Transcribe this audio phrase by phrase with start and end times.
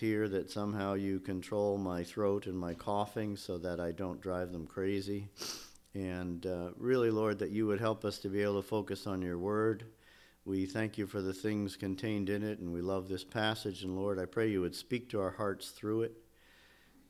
[0.00, 4.52] here that somehow you control my throat and my coughing so that I don't drive
[4.52, 5.28] them crazy.
[5.94, 9.22] And uh, really, Lord, that you would help us to be able to focus on
[9.22, 9.84] your word.
[10.44, 13.82] We thank you for the things contained in it, and we love this passage.
[13.82, 16.12] And Lord, I pray you would speak to our hearts through it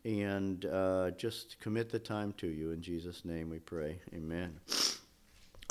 [0.04, 2.72] and uh, just commit the time to you.
[2.72, 4.00] In Jesus' name we pray.
[4.14, 4.58] Amen.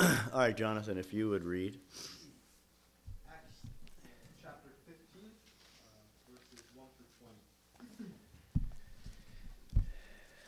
[0.00, 1.78] All right, Jonathan, if you would read.
[3.28, 3.66] Acts
[4.40, 5.90] chapter 15, uh,
[6.30, 7.12] verses 1 through
[7.98, 8.08] 20.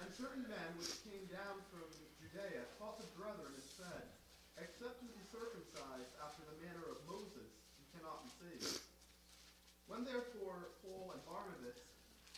[0.01, 1.85] And certain men which came down from
[2.23, 4.09] Judea taught the brethren and said,
[4.57, 8.79] Except you be circumcised after the manner of Moses, you cannot be saved.
[9.91, 11.83] When therefore Paul and Barnabas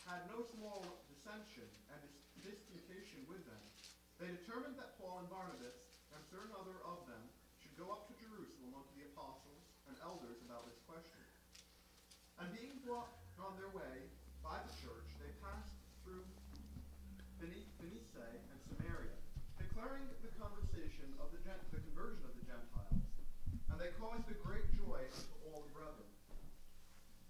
[0.09, 2.01] had no small dissension and
[2.43, 3.63] dis- disputation with them,
[4.25, 5.77] they determined that Paul and Barnabas
[6.17, 7.21] and certain other of them
[7.61, 11.21] should go up to Jerusalem unto the apostles and elders about this question.
[12.41, 14.09] And being brought on their way
[14.41, 16.25] by the church, they passed through
[17.37, 17.69] Phoenice
[18.17, 19.13] and Samaria,
[19.61, 23.05] declaring the conversation of the, the conversion of the Gentiles.
[23.69, 26.09] And they caused a great joy unto all the brethren.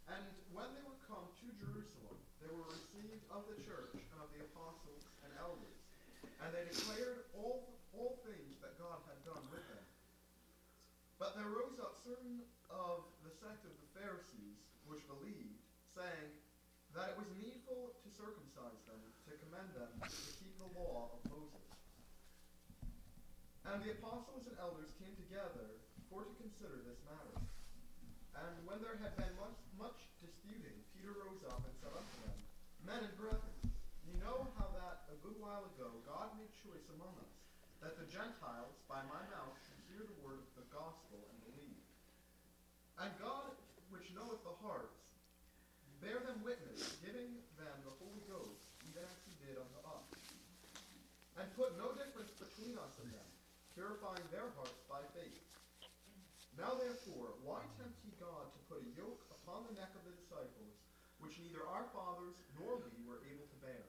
[0.06, 0.22] And
[0.54, 4.46] when they were come to Jerusalem, they were received of the church and of the
[4.46, 5.74] apostles and elders.
[6.44, 9.84] And they declared all, all things that God had done with them.
[11.16, 15.56] But there rose up certain of the sect of the Pharisees which believed,
[15.96, 16.28] saying
[16.92, 21.20] that it was needful to circumcise them, to commend them to keep the law of
[21.32, 21.64] Moses.
[23.64, 25.80] And the apostles and elders came together
[26.12, 27.40] for to consider this matter.
[28.36, 32.36] And when there had been much, much disputing, Peter rose up and said unto them,
[32.84, 33.56] Men and brethren,
[34.04, 37.36] ye know how that a good while ago God made choice among us,
[37.84, 41.84] that the Gentiles by my mouth should hear the word of the gospel and believe.
[42.96, 43.52] And God,
[43.92, 45.04] which knoweth the hearts,
[46.00, 50.08] bear them witness, giving them the Holy Ghost, even as he did unto us.
[51.36, 53.28] And put no difference between us and them,
[53.76, 55.44] purifying their hearts by faith.
[56.56, 60.16] Now therefore, why tempt ye God to put a yoke upon the neck of the
[60.16, 60.72] disciples,
[61.20, 63.84] which neither our fathers nor we were able to bear?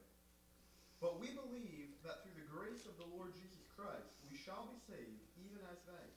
[1.06, 4.82] But we believe that through the grace of the Lord Jesus Christ we shall be
[4.90, 6.10] saved, even as they.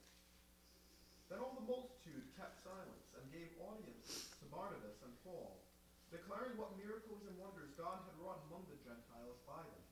[1.28, 5.60] Then all the multitude kept silence, and gave audience to Barnabas and Paul,
[6.08, 9.84] declaring what miracles and wonders God had wrought among the Gentiles by them.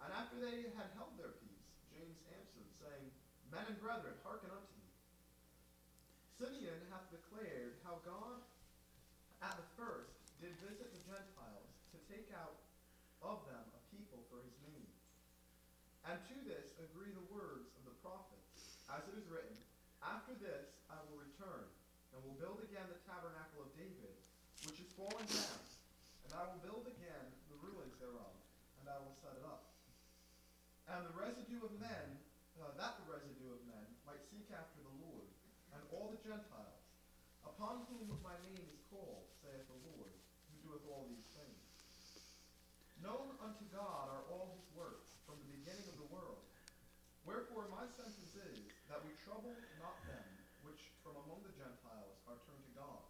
[0.00, 3.12] And after they had held their peace, James answered, saying,
[3.52, 4.88] Men and brethren, hearken unto me.
[6.40, 8.40] Simeon hath declared how God
[9.44, 12.64] at the first did visit the Gentiles to take out
[13.20, 14.88] of them a people for his name.
[16.10, 19.54] And to this agree the words of the prophets, as it is written,
[20.02, 21.70] After this I will return,
[22.10, 24.18] and will build again the tabernacle of David,
[24.66, 25.62] which is fallen down,
[26.26, 28.34] and I will build again the ruins thereof,
[28.82, 29.70] and I will set it up.
[30.90, 32.18] And the residue of men,
[32.58, 35.30] uh, that the residue of men might seek after the Lord,
[35.78, 36.82] and all the Gentiles,
[37.46, 41.70] upon whom my name is called, saith the Lord, who doeth all these things.
[42.98, 46.42] Known unto God are all his works from the beginning of the world.
[47.24, 48.60] Wherefore my sentence is
[48.92, 50.26] that we trouble not them
[50.66, 53.00] which from among the Gentiles are turned to God,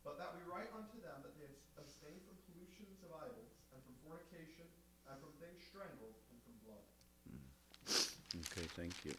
[0.00, 1.50] but that we write unto them that they
[1.80, 4.66] abstain from pollutions of idols, and from fornication,
[5.10, 6.86] and from things strangled, and from blood.
[8.46, 9.14] Okay, thank you.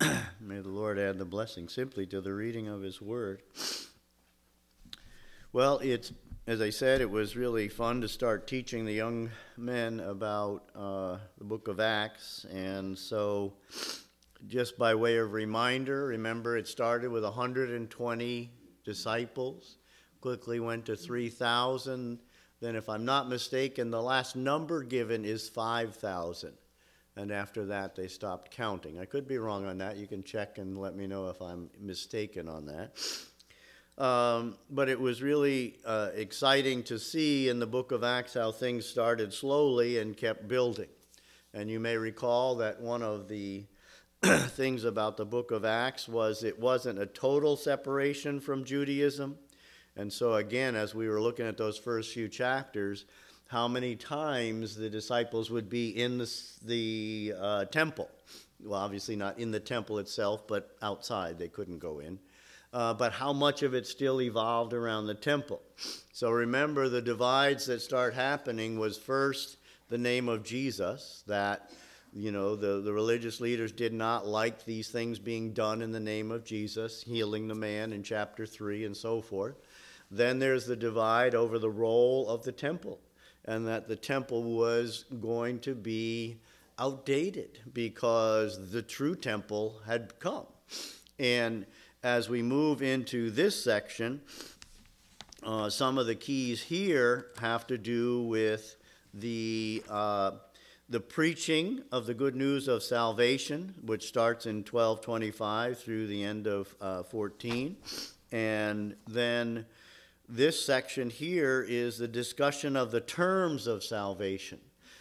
[0.40, 3.42] May the Lord add the blessing simply to the reading of His Word.
[5.52, 6.12] Well, it's,
[6.46, 11.18] as I said, it was really fun to start teaching the young men about uh,
[11.38, 12.46] the book of Acts.
[12.52, 13.54] And so,
[14.46, 18.50] just by way of reminder, remember it started with 120
[18.84, 19.76] disciples,
[20.20, 22.18] quickly went to 3,000.
[22.60, 26.52] Then, if I'm not mistaken, the last number given is 5,000
[27.16, 28.98] and after that they stopped counting.
[28.98, 29.96] I could be wrong on that.
[29.96, 34.02] You can check and let me know if I'm mistaken on that.
[34.02, 38.52] Um, but it was really uh, exciting to see in the book of Acts how
[38.52, 40.88] things started slowly and kept building.
[41.52, 43.64] And you may recall that one of the
[44.22, 49.36] things about the book of Acts was it wasn't a total separation from Judaism.
[49.96, 53.04] And so, again, as we were looking at those first few chapters,
[53.50, 56.32] how many times the disciples would be in the,
[56.64, 58.08] the uh, temple.
[58.62, 61.38] Well, obviously not in the temple itself, but outside.
[61.38, 62.20] They couldn't go in.
[62.72, 65.60] Uh, but how much of it still evolved around the temple.
[66.12, 69.56] So remember, the divides that start happening was first
[69.88, 71.72] the name of Jesus, that,
[72.12, 75.98] you know, the, the religious leaders did not like these things being done in the
[75.98, 79.56] name of Jesus, healing the man in chapter 3 and so forth.
[80.10, 83.00] Then there's the divide over the role of the temple,
[83.44, 86.38] and that the temple was going to be
[86.78, 90.46] outdated because the true temple had come.
[91.18, 91.66] And
[92.02, 94.22] as we move into this section,
[95.42, 98.76] uh, some of the keys here have to do with
[99.14, 100.32] the uh,
[100.88, 106.48] the preaching of the good news of salvation, which starts in 1225 through the end
[106.48, 107.76] of uh, 14,
[108.32, 109.64] and then
[110.30, 114.60] this section here is the discussion of the terms of salvation.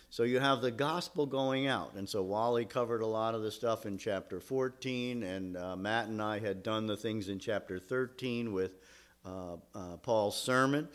[0.09, 1.93] So you have the gospel going out.
[1.93, 6.07] And so Wally covered a lot of the stuff in chapter 14, and uh, Matt
[6.07, 8.71] and I had done the things in chapter 13 with
[9.23, 10.89] uh, uh, Paul's sermon.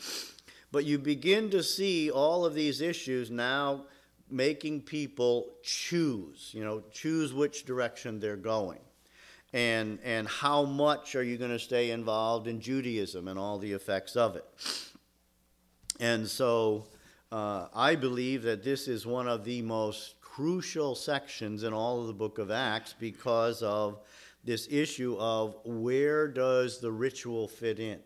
[0.73, 3.85] But you begin to see all of these issues now
[4.29, 8.81] making people choose, you know, choose which direction they're going.
[9.55, 13.71] And, and how much are you going to stay involved in Judaism and all the
[13.71, 14.45] effects of it?
[16.01, 16.89] And so
[17.31, 22.09] uh, I believe that this is one of the most crucial sections in all of
[22.09, 24.01] the book of Acts because of
[24.43, 28.00] this issue of where does the ritual fit in?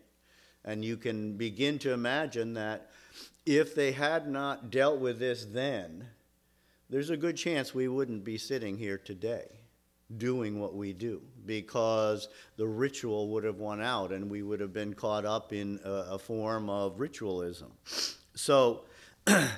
[0.63, 2.91] And you can begin to imagine that
[3.47, 6.09] if they had not dealt with this then,
[6.91, 9.47] there's a good chance we wouldn't be sitting here today
[10.17, 14.71] doing what we do because the ritual would have won out and we would have
[14.71, 17.71] been caught up in a, a form of ritualism.
[18.35, 18.83] So
[19.27, 19.49] uh,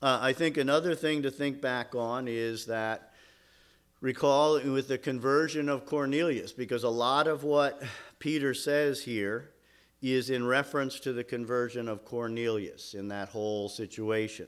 [0.00, 3.12] I think another thing to think back on is that
[4.00, 7.82] recall with the conversion of Cornelius, because a lot of what
[8.18, 9.50] Peter says here
[10.00, 14.46] is in reference to the conversion of Cornelius in that whole situation.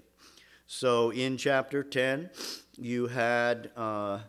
[0.67, 2.31] So in chapter 10,
[2.79, 4.21] you had uh,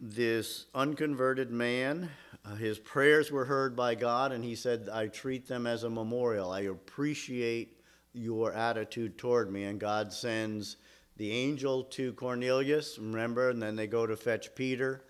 [0.00, 2.10] this unconverted man.
[2.44, 5.90] Uh, his prayers were heard by God, and he said, I treat them as a
[5.90, 6.50] memorial.
[6.50, 7.80] I appreciate
[8.12, 9.64] your attitude toward me.
[9.64, 10.76] And God sends
[11.16, 15.02] the angel to Cornelius, remember, and then they go to fetch Peter.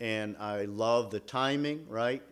[0.00, 2.22] And I love the timing, right?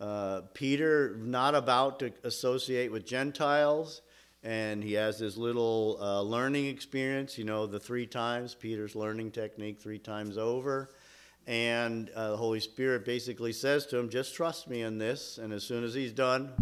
[0.00, 4.02] Uh, Peter, not about to associate with Gentiles,
[4.42, 9.30] and he has this little uh, learning experience, you know, the three times, Peter's learning
[9.30, 10.90] technique three times over.
[11.50, 15.36] And uh, the Holy Spirit basically says to him, just trust me in this.
[15.36, 16.52] And as soon as he's done,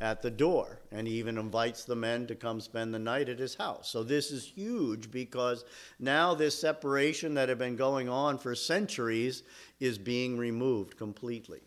[0.00, 0.80] at the door.
[0.90, 3.88] And he even invites the men to come spend the night at his house.
[3.88, 5.64] So this is huge because
[6.00, 9.44] now this separation that had been going on for centuries
[9.78, 11.60] is being removed completely.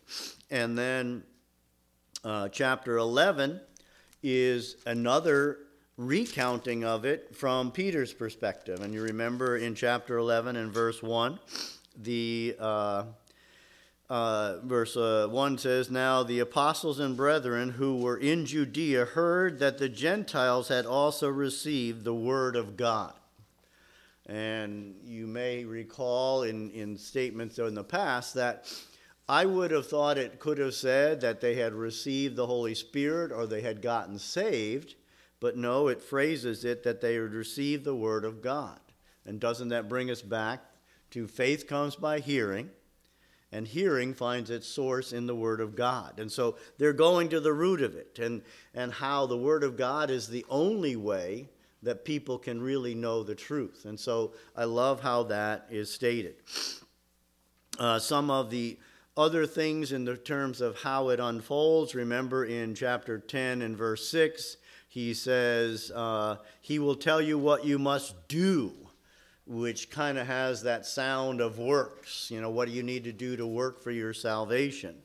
[0.50, 1.22] And then
[2.22, 3.58] uh, chapter 11
[4.22, 5.60] is another
[5.96, 8.82] recounting of it from Peter's perspective.
[8.82, 11.38] And you remember in chapter 11 and verse 1,
[12.02, 12.56] the.
[12.58, 13.04] Uh,
[14.08, 19.58] uh, verse uh, 1 says, Now the apostles and brethren who were in Judea heard
[19.58, 23.14] that the Gentiles had also received the word of God.
[24.26, 28.72] And you may recall in, in statements in the past that
[29.28, 33.32] I would have thought it could have said that they had received the Holy Spirit
[33.32, 34.94] or they had gotten saved,
[35.40, 38.78] but no, it phrases it that they had received the Word of God.
[39.24, 40.60] And doesn't that bring us back
[41.10, 42.70] to faith comes by hearing,
[43.52, 46.18] and hearing finds its source in the Word of God?
[46.18, 48.42] And so they're going to the root of it and,
[48.74, 51.48] and how the Word of God is the only way
[51.82, 53.84] that people can really know the truth.
[53.84, 56.36] And so I love how that is stated.
[57.78, 58.78] Uh, some of the
[59.16, 61.94] other things in the terms of how it unfolds.
[61.94, 64.56] Remember in chapter 10 and verse 6,
[64.88, 68.72] he says, uh, He will tell you what you must do,
[69.46, 72.30] which kind of has that sound of works.
[72.30, 74.96] You know, what do you need to do to work for your salvation?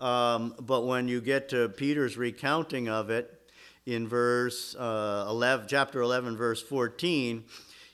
[0.00, 3.50] Um, but when you get to Peter's recounting of it
[3.86, 7.44] in verse uh, 11, chapter 11, verse 14,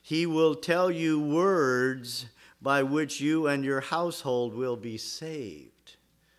[0.02, 2.26] he will tell you words
[2.60, 5.96] by which you and your household will be saved.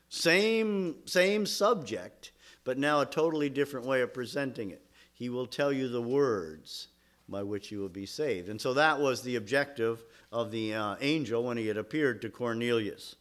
[0.10, 2.32] Same, same subject,
[2.64, 4.82] but now a totally different way of presenting it.
[5.14, 6.90] He will tell you the words
[7.28, 8.50] by which you will be saved.
[8.50, 12.30] And so that was the objective of the uh, angel when he had appeared to
[12.30, 13.16] Cornelius.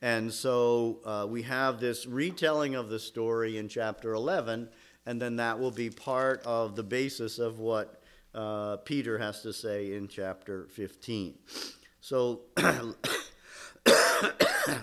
[0.00, 4.68] And so uh, we have this retelling of the story in chapter 11,
[5.06, 8.02] and then that will be part of the basis of what
[8.34, 11.38] uh, Peter has to say in chapter 15.
[12.00, 12.40] So,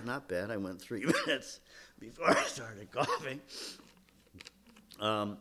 [0.04, 0.50] not bad.
[0.50, 1.60] I went three minutes
[1.98, 3.40] before I started coughing.
[5.00, 5.36] Um,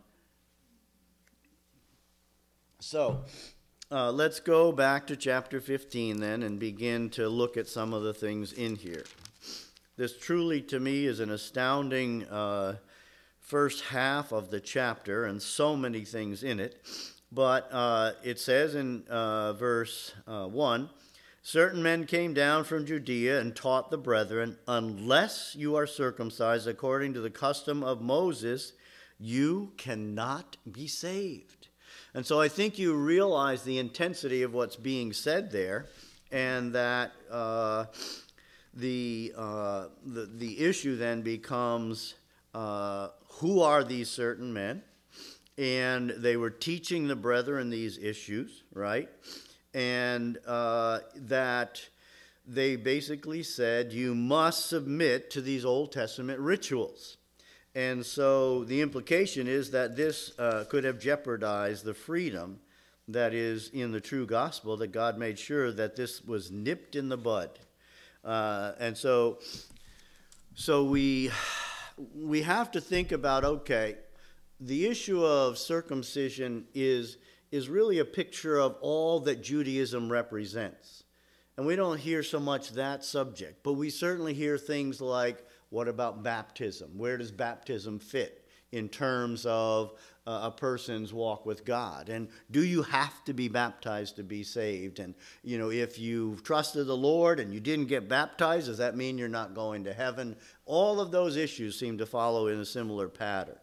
[2.80, 3.26] so,
[3.92, 8.04] uh, let's go back to chapter 15 then and begin to look at some of
[8.04, 9.04] the things in here.
[9.98, 12.78] This truly, to me, is an astounding uh,
[13.42, 16.82] first half of the chapter and so many things in it.
[17.32, 20.90] But uh, it says in uh, verse uh, 1
[21.42, 27.14] Certain men came down from Judea and taught the brethren, Unless you are circumcised according
[27.16, 28.74] to the custom of Moses,
[29.20, 31.59] you cannot be saved.
[32.20, 35.86] And so I think you realize the intensity of what's being said there,
[36.34, 37.86] and that uh,
[38.74, 42.16] the, uh, the, the issue then becomes
[42.54, 44.84] uh, who are these certain men?
[45.58, 49.08] And they were teaching the brethren these issues, right?
[49.74, 51.88] And uh, that
[52.46, 57.16] they basically said you must submit to these Old Testament rituals.
[57.80, 62.60] And so the implication is that this uh, could have jeopardized the freedom
[63.08, 67.08] that is in the true gospel, that God made sure that this was nipped in
[67.08, 67.52] the bud.
[68.26, 69.40] Uh, and so,
[70.56, 71.32] so we,
[72.14, 73.96] we have to think about okay,
[74.60, 77.16] the issue of circumcision is,
[77.50, 81.06] is really a picture of all that Judaism represents.
[81.56, 85.88] And we don't hear so much that subject, but we certainly hear things like what
[85.88, 86.92] about baptism?
[86.98, 89.94] Where does baptism fit in terms of
[90.26, 92.10] uh, a person's walk with God?
[92.10, 95.00] And do you have to be baptized to be saved?
[95.00, 98.96] And, you know, if you've trusted the Lord and you didn't get baptized, does that
[98.96, 100.36] mean you're not going to heaven?
[100.66, 103.58] All of those issues seem to follow in a similar pattern.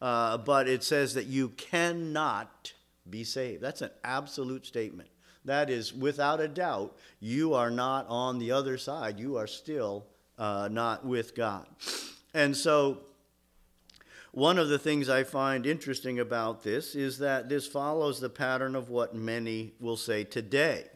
[0.00, 2.72] Uh, but it says that you cannot
[3.08, 3.62] be saved.
[3.62, 5.08] That's an absolute statement.
[5.44, 9.20] That is, without a doubt, you are not on the other side.
[9.20, 10.06] You are still
[10.38, 11.66] uh, not with God.
[12.32, 12.98] And so,
[14.32, 18.74] one of the things I find interesting about this is that this follows the pattern
[18.74, 20.86] of what many will say today.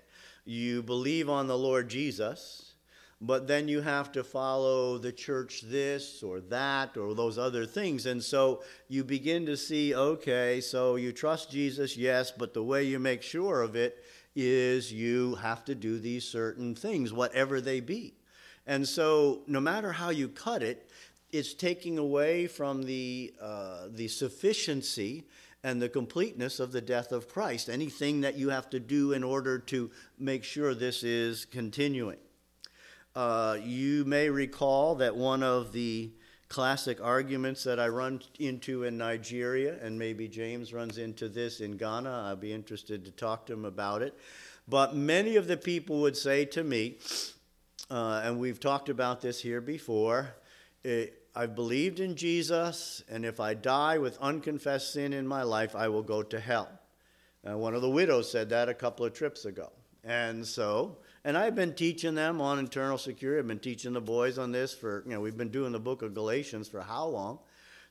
[0.45, 2.75] You believe on the Lord Jesus,
[3.21, 8.07] but then you have to follow the church this or that or those other things.
[8.07, 12.83] And so you begin to see okay, so you trust Jesus, yes, but the way
[12.83, 14.05] you make sure of it
[14.35, 18.18] is you have to do these certain things, whatever they be.
[18.69, 20.91] And so, no matter how you cut it,
[21.33, 25.25] it's taking away from the, uh, the sufficiency
[25.65, 27.71] and the completeness of the death of Christ.
[27.71, 32.19] Anything that you have to do in order to make sure this is continuing.
[33.17, 36.13] Uh, you may recall that one of the
[36.51, 41.79] classic arguments that I run into in Nigeria, and maybe James runs into this in
[41.79, 42.31] Ghana.
[42.31, 44.15] I'd be interested to talk to him about it.
[44.69, 46.99] But many of the people would say to me,
[47.91, 50.35] uh, and we've talked about this here before.
[50.85, 55.77] It, I've believed in Jesus, and if I die with unconfessed sin in my life,
[55.77, 56.69] I will go to hell.
[57.49, 59.71] Uh, one of the widows said that a couple of trips ago.
[60.05, 63.39] And so, and I've been teaching them on internal security.
[63.39, 66.03] I've been teaching the boys on this for, you know, we've been doing the book
[66.03, 67.39] of Galatians for how long?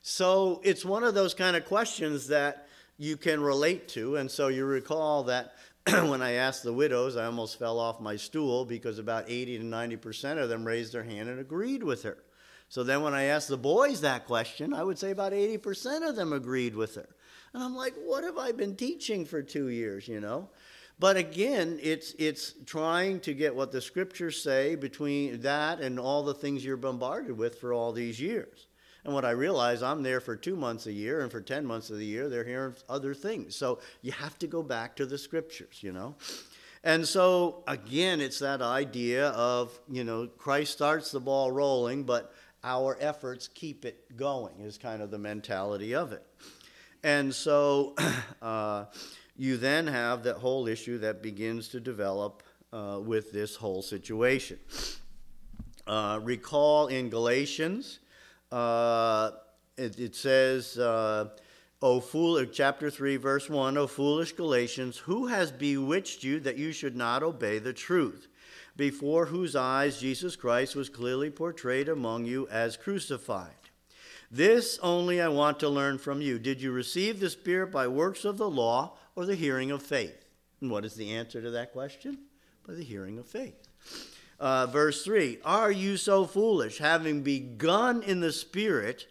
[0.02, 2.68] So it's one of those kind of questions that
[2.98, 4.16] you can relate to.
[4.16, 5.54] And so you recall that
[6.08, 9.64] when I asked the widows, I almost fell off my stool because about 80 to
[9.64, 12.18] 90% of them raised their hand and agreed with her.
[12.68, 16.16] So then when I asked the boys that question, I would say about 80% of
[16.16, 17.08] them agreed with her.
[17.54, 20.50] And I'm like, what have I been teaching for two years, you know?
[20.98, 26.22] But again, it's, it's trying to get what the scriptures say between that and all
[26.22, 28.67] the things you're bombarded with for all these years.
[29.08, 31.88] And what I realize, I'm there for two months a year, and for 10 months
[31.88, 33.56] of the year, they're hearing other things.
[33.56, 36.14] So you have to go back to the scriptures, you know?
[36.84, 42.34] And so, again, it's that idea of, you know, Christ starts the ball rolling, but
[42.62, 46.26] our efforts keep it going, is kind of the mentality of it.
[47.02, 47.94] And so
[48.42, 48.84] uh,
[49.38, 52.42] you then have that whole issue that begins to develop
[52.74, 54.58] uh, with this whole situation.
[55.86, 58.00] Uh, recall in Galatians,
[58.52, 59.30] uh,
[59.76, 61.28] it, it, says, uh,
[61.80, 66.72] O fool, chapter 3, verse 1, O foolish Galatians, who has bewitched you that you
[66.72, 68.28] should not obey the truth,
[68.76, 73.52] before whose eyes Jesus Christ was clearly portrayed among you as crucified?
[74.30, 76.38] This only I want to learn from you.
[76.38, 80.26] Did you receive the Spirit by works of the law or the hearing of faith?
[80.60, 82.18] And what is the answer to that question?
[82.66, 83.68] By the hearing of faith.
[84.40, 86.78] Uh, verse 3 Are you so foolish?
[86.78, 89.06] Having begun in the Spirit,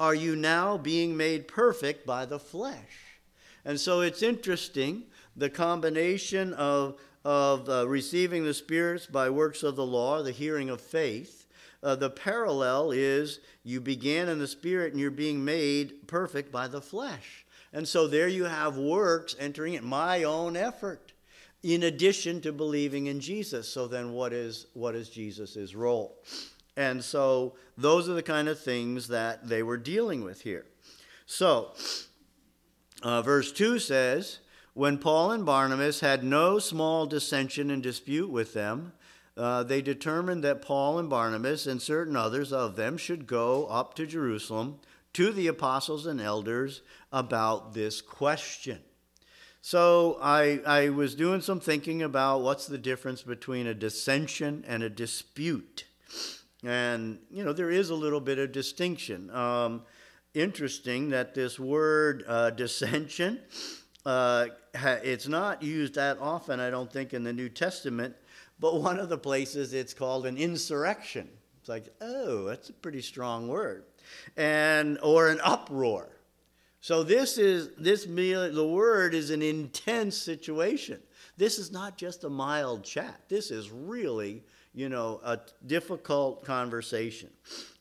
[0.00, 3.18] are you now being made perfect by the flesh?
[3.64, 5.04] And so it's interesting
[5.36, 10.68] the combination of, of uh, receiving the spirits by works of the law, the hearing
[10.68, 11.46] of faith.
[11.82, 16.66] Uh, the parallel is you began in the Spirit and you're being made perfect by
[16.66, 17.44] the flesh.
[17.72, 21.11] And so there you have works entering in my own effort
[21.62, 23.68] in addition to believing in Jesus.
[23.68, 26.18] So then what is what is Jesus' role?
[26.76, 30.66] And so those are the kind of things that they were dealing with here.
[31.26, 31.72] So,
[33.02, 34.38] uh, verse 2 says,
[34.74, 38.92] When Paul and Barnabas had no small dissension and dispute with them,
[39.36, 43.94] uh, they determined that Paul and Barnabas and certain others of them should go up
[43.94, 44.78] to Jerusalem
[45.14, 48.80] to the apostles and elders about this question.
[49.64, 54.82] So I, I was doing some thinking about what's the difference between a dissension and
[54.82, 55.84] a dispute.
[56.64, 59.30] And, you know, there is a little bit of distinction.
[59.30, 59.82] Um,
[60.34, 63.38] interesting that this word uh, dissension,
[64.04, 68.16] uh, it's not used that often, I don't think, in the New Testament,
[68.58, 71.28] but one of the places it's called an insurrection.
[71.60, 73.84] It's like, oh, that's a pretty strong word.
[74.36, 76.11] And, or an uproar.
[76.82, 81.00] So this is, this meal, the word is an intense situation.
[81.38, 83.20] This is not just a mild chat.
[83.28, 84.42] This is really
[84.74, 87.28] you know, a difficult conversation.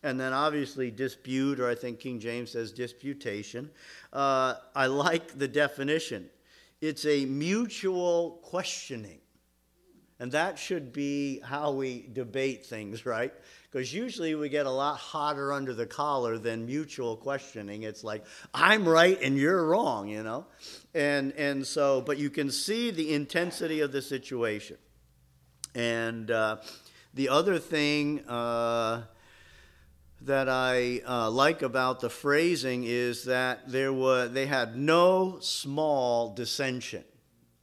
[0.04, 3.70] And then obviously dispute, or I think King James says disputation.
[4.12, 6.30] Uh, I like the definition.
[6.82, 9.20] It's a mutual questioning.
[10.20, 13.34] And that should be how we debate things, right?
[13.72, 17.84] Because usually we get a lot hotter under the collar than mutual questioning.
[17.84, 20.46] It's like, I'm right and you're wrong, you know?
[20.94, 24.78] And, and so, but you can see the intensity of the situation.
[25.74, 26.58] And uh,
[27.14, 29.04] the other thing uh,
[30.22, 36.34] that I uh, like about the phrasing is that there was they had no small
[36.34, 37.06] dissension.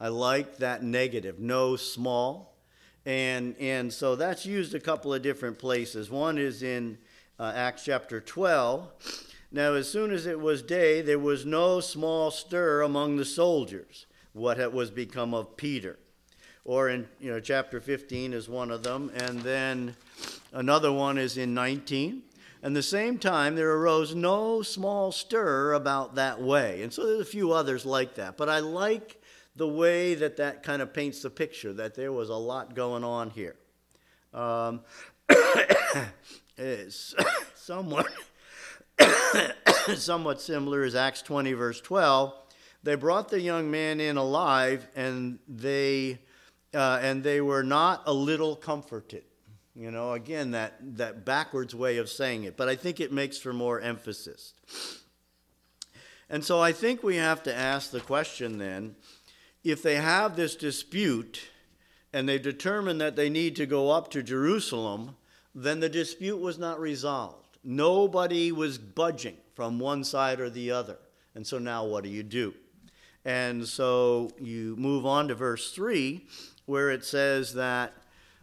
[0.01, 2.48] I like that negative, no small,
[3.09, 6.11] and and so that's used a couple of different places.
[6.11, 6.99] One is in
[7.41, 8.89] uh, Acts chapter twelve.
[9.51, 14.05] Now, as soon as it was day, there was no small stir among the soldiers.
[14.35, 15.99] What was become of Peter?
[16.69, 19.97] or in you know chapter 15 is one of them and then
[20.53, 22.23] another one is in 19
[22.63, 27.21] and the same time there arose no small stir about that way and so there's
[27.21, 29.18] a few others like that but i like
[29.59, 33.05] the way that that kind of paints the picture that there was a lot going
[33.05, 33.57] on here
[34.33, 34.81] um,
[37.55, 38.07] somewhat
[39.95, 42.35] somewhat similar is acts 20 verse 12
[42.83, 46.19] they brought the young man in alive and they
[46.75, 49.25] uh, and they were not a little comforted.
[49.75, 53.39] You know, again, that, that backwards way of saying it, but I think it makes
[53.39, 54.55] for more emphasis.
[56.29, 58.97] And so I think we have to ask the question then
[59.65, 61.49] if they have this dispute
[62.13, 65.17] and they determine that they need to go up to Jerusalem,
[65.55, 67.59] then the dispute was not resolved.
[67.65, 70.99] Nobody was budging from one side or the other.
[71.35, 72.55] And so now what do you do?
[73.25, 76.25] And so you move on to verse 3,
[76.67, 77.93] where it says that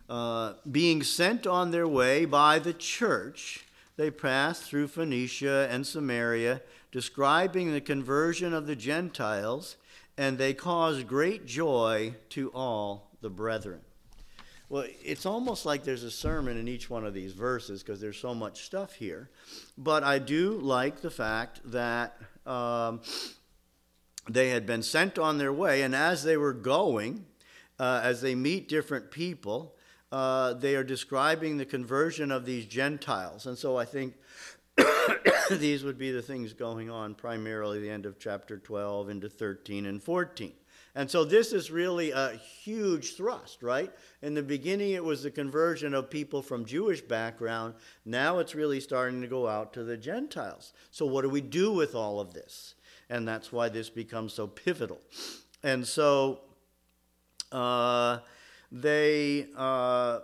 [0.10, 3.66] uh, being sent on their way by the church,
[3.98, 9.78] they passed through Phoenicia and Samaria, describing the conversion of the Gentiles,
[10.18, 13.82] and they caused great joy to all the brethren.
[14.68, 18.18] Well, it's almost like there's a sermon in each one of these verses because there's
[18.18, 19.30] so much stuff here.
[19.78, 23.02] But I do like the fact that um,
[24.28, 27.26] they had been sent on their way, and as they were going,
[27.80, 29.76] uh, as they meet different people,
[30.12, 33.46] uh, they are describing the conversion of these Gentiles.
[33.46, 34.16] And so I think
[35.52, 39.86] these would be the things going on primarily the end of chapter 12 into 13
[39.86, 40.54] and 14.
[40.98, 43.92] And so this is really a huge thrust, right?
[44.22, 47.74] In the beginning, it was the conversion of people from Jewish background.
[48.06, 50.72] Now it's really starting to go out to the Gentiles.
[50.92, 52.76] So, what do we do with all of this?
[53.10, 55.02] And that's why this becomes so pivotal.
[55.64, 56.40] And so,
[57.52, 58.20] uh,
[58.72, 60.20] they, uh,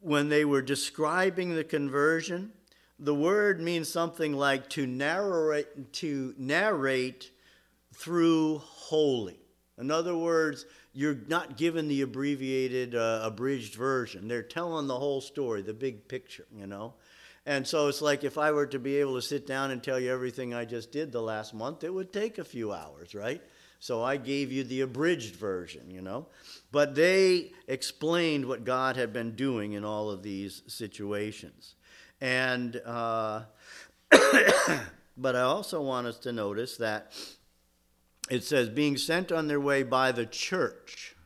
[0.00, 2.52] when they were describing the conversion,
[2.98, 7.30] the word means something like to narrate, to narrate
[7.94, 9.38] through wholly.
[9.78, 14.26] In other words, you're not given the abbreviated, uh, abridged version.
[14.26, 16.94] They're telling the whole story, the big picture, you know.
[17.46, 19.98] And so it's like if I were to be able to sit down and tell
[19.98, 23.40] you everything I just did the last month, it would take a few hours, right?
[23.80, 26.26] So I gave you the abridged version, you know.
[26.72, 31.76] But they explained what God had been doing in all of these situations.
[32.20, 33.42] And, uh,
[35.16, 37.12] but I also want us to notice that
[38.30, 41.16] it says, being sent on their way by the church.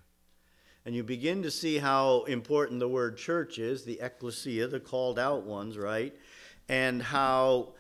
[0.85, 5.19] And you begin to see how important the word church is, the ecclesia, the called
[5.19, 6.15] out ones, right?
[6.69, 7.75] And how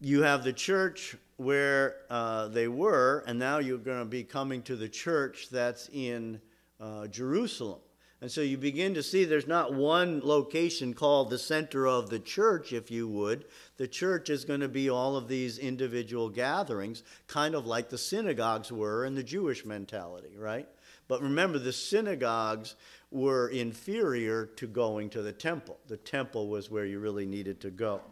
[0.00, 4.62] you have the church where uh, they were, and now you're going to be coming
[4.62, 6.40] to the church that's in
[6.80, 7.80] uh, Jerusalem.
[8.22, 12.20] And so you begin to see there's not one location called the center of the
[12.20, 13.46] church, if you would.
[13.78, 17.98] The church is going to be all of these individual gatherings, kind of like the
[17.98, 20.68] synagogues were in the Jewish mentality, right?
[21.08, 22.76] But remember, the synagogues
[23.10, 25.80] were inferior to going to the temple.
[25.88, 28.02] The temple was where you really needed to go.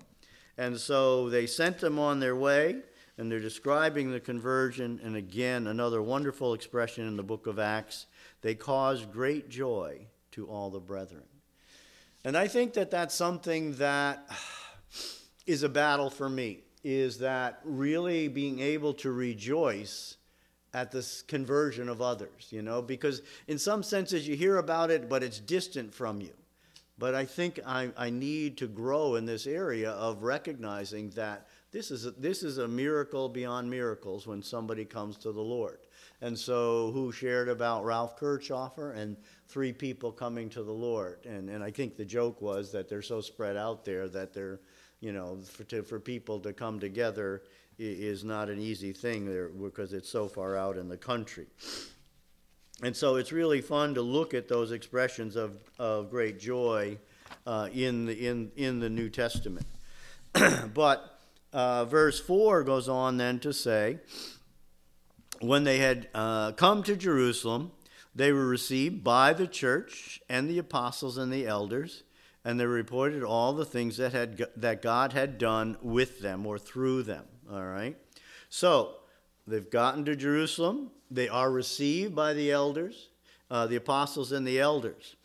[0.58, 2.78] And so they sent them on their way,
[3.16, 5.00] and they're describing the conversion.
[5.04, 8.06] And again, another wonderful expression in the book of Acts
[8.42, 11.24] they caused great joy to all the brethren.
[12.24, 14.26] And I think that that's something that
[15.46, 20.16] is a battle for me, is that really being able to rejoice
[20.72, 25.08] at this conversion of others, you know, because in some senses you hear about it,
[25.08, 26.30] but it's distant from you.
[26.98, 31.90] But I think I, I need to grow in this area of recognizing that this
[31.90, 35.78] is, a, this is a miracle beyond miracles when somebody comes to the Lord.
[36.22, 39.16] And so, who shared about Ralph Kirchhofer and
[39.48, 41.24] three people coming to the Lord?
[41.24, 44.60] And, and I think the joke was that they're so spread out there that they're,
[45.00, 47.42] you know, for, to, for people to come together
[47.78, 51.46] is not an easy thing there because it's so far out in the country.
[52.82, 56.98] And so it's really fun to look at those expressions of, of great joy
[57.46, 59.66] uh, in, the, in, in the New Testament.
[60.74, 61.20] but
[61.52, 63.98] uh, verse 4 goes on then to say,
[65.40, 67.72] when they had uh, come to Jerusalem,
[68.14, 72.02] they were received by the church and the apostles and the elders,
[72.44, 76.58] and they reported all the things that had that God had done with them or
[76.58, 77.24] through them.
[77.50, 77.96] All right.
[78.48, 78.96] So
[79.46, 80.90] they've gotten to Jerusalem.
[81.10, 83.08] They are received by the elders,
[83.50, 85.16] uh, the apostles and the elders.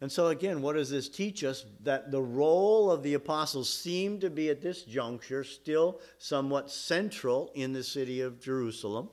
[0.00, 1.64] And so, again, what does this teach us?
[1.84, 7.52] That the role of the apostles seemed to be at this juncture still somewhat central
[7.54, 9.10] in the city of Jerusalem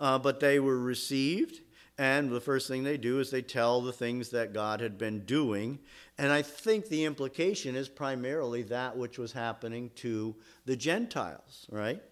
[0.00, 1.60] uh, but they were received.
[1.98, 5.26] And the first thing they do is they tell the things that God had been
[5.26, 5.78] doing.
[6.16, 10.34] And I think the implication is primarily that which was happening to
[10.64, 12.02] the Gentiles, right?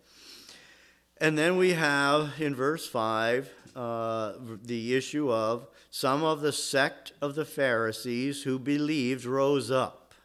[1.21, 7.13] And then we have in verse 5 uh, the issue of some of the sect
[7.23, 10.15] of the Pharisees who believed rose up.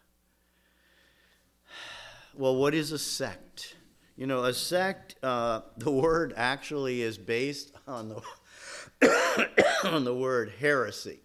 [2.35, 3.75] Well, what is a sect?
[4.15, 9.49] You know, a sect, uh, the word actually is based on the,
[9.85, 11.19] on the word heresy,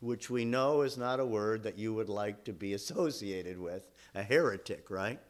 [0.00, 3.84] which we know is not a word that you would like to be associated with,
[4.14, 5.20] a heretic, right?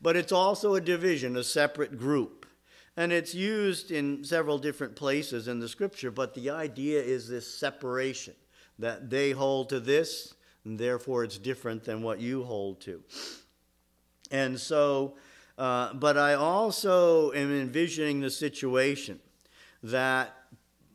[0.00, 2.46] But it's also a division, a separate group.
[2.96, 7.52] And it's used in several different places in the scripture, but the idea is this
[7.52, 8.34] separation
[8.78, 13.02] that they hold to this, and therefore it's different than what you hold to.
[14.30, 15.14] And so
[15.62, 19.20] uh, but I also am envisioning the situation
[19.84, 20.34] that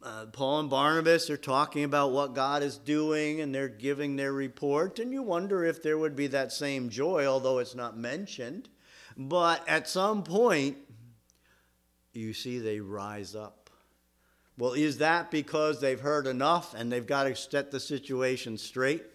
[0.03, 4.33] uh, Paul and Barnabas are talking about what God is doing and they're giving their
[4.33, 8.67] report, and you wonder if there would be that same joy, although it's not mentioned.
[9.15, 10.75] But at some point,
[12.11, 13.69] you see they rise up.
[14.57, 19.05] Well, is that because they've heard enough and they've got to set the situation straight?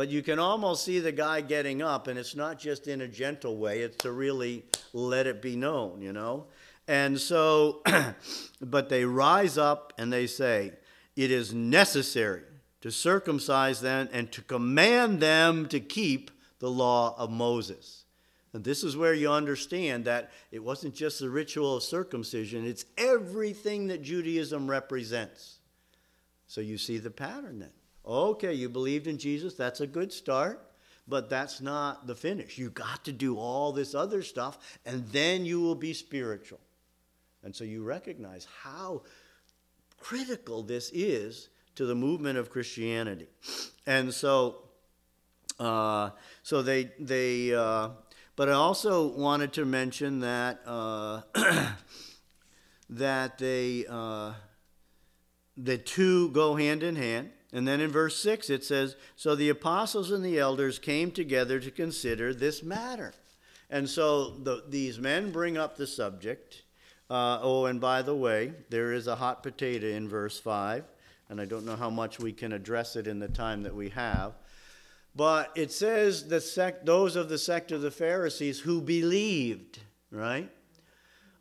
[0.00, 3.06] But you can almost see the guy getting up, and it's not just in a
[3.06, 6.46] gentle way, it's to really let it be known, you know?
[6.88, 7.82] And so,
[8.62, 10.72] but they rise up and they say,
[11.16, 12.44] It is necessary
[12.80, 18.06] to circumcise them and to command them to keep the law of Moses.
[18.54, 22.86] And this is where you understand that it wasn't just the ritual of circumcision, it's
[22.96, 25.58] everything that Judaism represents.
[26.46, 27.72] So you see the pattern then.
[28.06, 30.60] Okay, you believed in Jesus, that's a good start,
[31.06, 32.56] but that's not the finish.
[32.56, 36.60] You got to do all this other stuff, and then you will be spiritual.
[37.42, 39.02] And so you recognize how
[39.98, 43.28] critical this is to the movement of Christianity.
[43.86, 44.62] And so,
[45.58, 46.10] uh,
[46.42, 47.90] so they, they, uh,
[48.36, 51.22] but I also wanted to mention that, uh,
[52.90, 54.32] that they, uh,
[55.56, 57.30] the two go hand in hand.
[57.52, 61.60] And then in verse 6 it says, So the apostles and the elders came together
[61.60, 63.12] to consider this matter.
[63.68, 66.62] And so the, these men bring up the subject.
[67.08, 70.84] Uh, oh, and by the way, there is a hot potato in verse 5,
[71.28, 73.88] and I don't know how much we can address it in the time that we
[73.90, 74.34] have.
[75.16, 79.80] But it says the those of the sect of the Pharisees who believed,
[80.12, 80.48] right?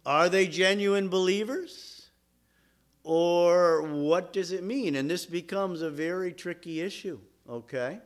[0.05, 1.88] Are they genuine believers?
[3.09, 4.95] Or what does it mean?
[4.95, 7.19] And this becomes a very tricky issue,
[7.49, 7.97] okay?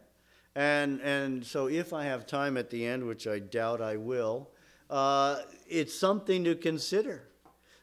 [0.56, 4.50] And, and so if I have time at the end, which I doubt I will,
[4.90, 7.24] uh, it's something to consider.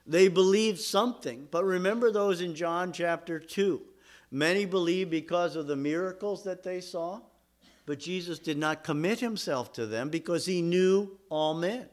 [0.07, 3.83] They believed something, but remember those in John chapter 2.
[4.31, 7.21] Many believed because of the miracles that they saw,
[7.85, 11.87] but Jesus did not commit himself to them because he knew all men.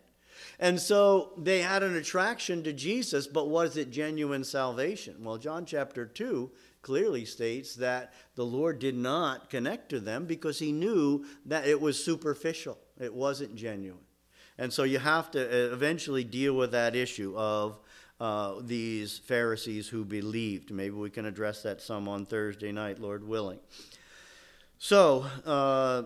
[0.60, 5.24] And so they had an attraction to Jesus, but was it genuine salvation?
[5.24, 6.50] Well, John chapter 2
[6.82, 11.80] clearly states that the Lord did not connect to them because he knew that it
[11.80, 14.02] was superficial, it wasn't genuine.
[14.58, 17.80] And so you have to uh, eventually deal with that issue of
[18.20, 20.72] uh, these Pharisees who believed.
[20.72, 23.60] Maybe we can address that some on Thursday night, Lord willing.
[24.80, 26.04] So, uh,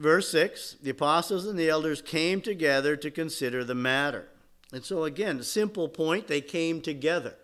[0.00, 4.26] verse 6 the apostles and the elders came together to consider the matter.
[4.72, 7.34] And so, again, simple point, they came together.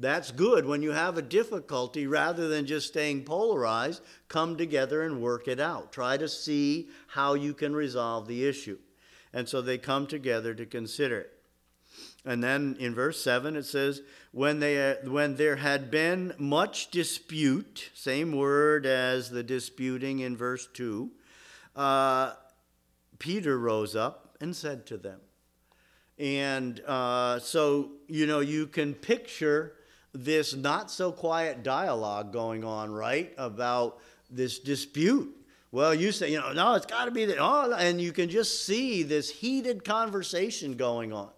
[0.00, 5.20] That's good when you have a difficulty rather than just staying polarized, come together and
[5.20, 5.92] work it out.
[5.92, 8.78] Try to see how you can resolve the issue.
[9.32, 11.32] And so they come together to consider it.
[12.24, 17.90] And then in verse 7 it says, when, they, when there had been much dispute,
[17.92, 21.10] same word as the disputing in verse 2,
[21.78, 22.34] uh,
[23.18, 25.20] Peter rose up and said to them.
[26.18, 29.74] And uh, so, you know, you can picture
[30.12, 35.34] this not so quiet dialogue going on, right, about this dispute.
[35.70, 37.36] Well, you say, you know, no, it's got to be that.
[37.38, 41.30] Oh, and you can just see this heated conversation going on.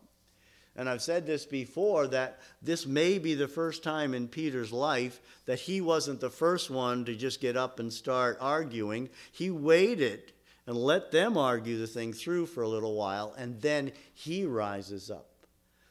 [0.77, 5.21] And I've said this before that this may be the first time in Peter's life
[5.47, 9.09] that he wasn't the first one to just get up and start arguing.
[9.33, 10.33] He waited
[10.67, 15.11] and let them argue the thing through for a little while, and then he rises
[15.11, 15.27] up.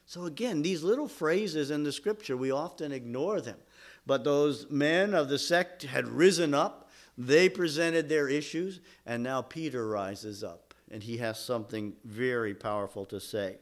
[0.06, 3.58] So, again, these little phrases in the scripture, we often ignore them.
[4.06, 9.42] But those men of the sect had risen up, they presented their issues, and now
[9.42, 13.58] Peter rises up, and he has something very powerful to say.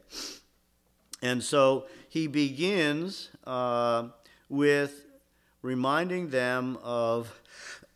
[1.22, 4.08] And so he begins uh,
[4.48, 5.06] with
[5.62, 7.42] reminding them of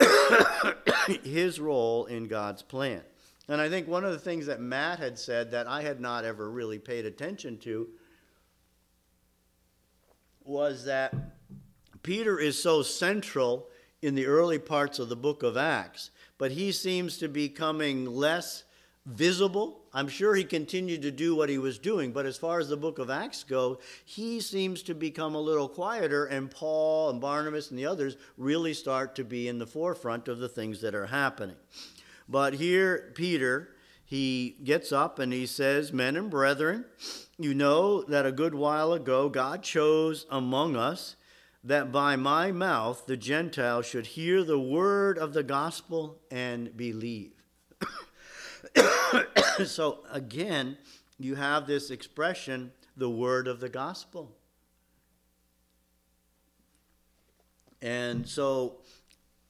[1.22, 3.02] his role in God's plan.
[3.48, 6.24] And I think one of the things that Matt had said that I had not
[6.24, 7.88] ever really paid attention to
[10.44, 11.14] was that
[12.02, 13.68] Peter is so central
[14.00, 18.06] in the early parts of the book of Acts, but he seems to be coming
[18.06, 18.64] less
[19.06, 19.81] visible.
[19.94, 22.76] I'm sure he continued to do what he was doing, but as far as the
[22.76, 27.70] book of Acts go, he seems to become a little quieter, and Paul and Barnabas
[27.70, 31.06] and the others really start to be in the forefront of the things that are
[31.06, 31.56] happening.
[32.26, 33.68] But here, Peter,
[34.04, 36.86] he gets up and he says, Men and brethren,
[37.38, 41.16] you know that a good while ago God chose among us
[41.64, 47.41] that by my mouth the Gentiles should hear the word of the gospel and believe.
[49.66, 50.76] so again,
[51.18, 54.32] you have this expression, the word of the gospel.
[57.80, 58.76] And so,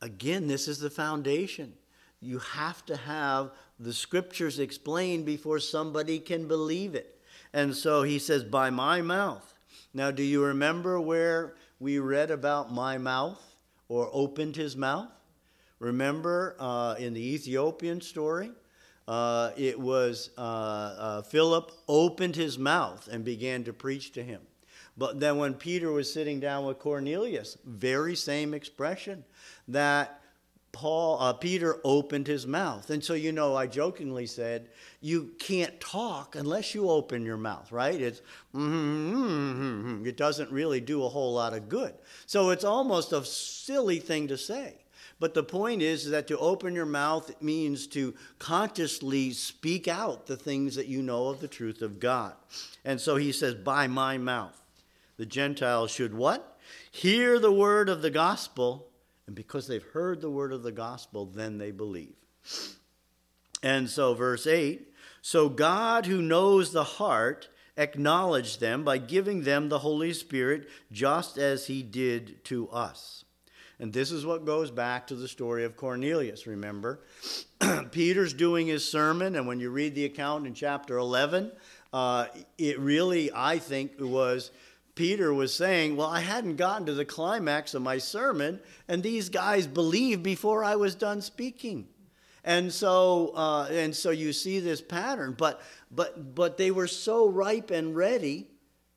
[0.00, 1.74] again, this is the foundation.
[2.20, 7.18] You have to have the scriptures explained before somebody can believe it.
[7.52, 9.52] And so he says, by my mouth.
[9.92, 13.42] Now, do you remember where we read about my mouth
[13.88, 15.10] or opened his mouth?
[15.78, 18.52] Remember uh, in the Ethiopian story?
[19.08, 24.40] Uh, it was uh, uh, Philip opened his mouth and began to preach to him.
[24.96, 29.24] But then when Peter was sitting down with Cornelius, very same expression
[29.68, 30.20] that
[30.72, 32.88] Paul uh, Peter opened his mouth.
[32.90, 34.68] And so you know I jokingly said
[35.00, 38.00] you can't talk unless you open your mouth, right?
[38.00, 38.20] It's
[38.54, 41.94] mm-hmm, mm-hmm, it doesn't really do a whole lot of good.
[42.26, 44.76] So it's almost a silly thing to say.
[45.22, 50.36] But the point is that to open your mouth means to consciously speak out the
[50.36, 52.32] things that you know of the truth of God.
[52.84, 54.60] And so he says, by my mouth.
[55.18, 56.58] The Gentiles should what?
[56.90, 58.88] Hear the word of the gospel.
[59.28, 62.16] And because they've heard the word of the gospel, then they believe.
[63.62, 69.68] And so, verse 8 So God, who knows the heart, acknowledged them by giving them
[69.68, 73.21] the Holy Spirit, just as he did to us.
[73.82, 77.00] And this is what goes back to the story of Cornelius, remember?
[77.90, 81.50] Peter's doing his sermon, and when you read the account in chapter 11,
[81.92, 84.52] uh, it really, I think, was
[84.94, 89.28] Peter was saying, Well, I hadn't gotten to the climax of my sermon, and these
[89.28, 91.88] guys believed before I was done speaking.
[92.44, 97.28] And so, uh, and so you see this pattern, but, but, but they were so
[97.28, 98.46] ripe and ready,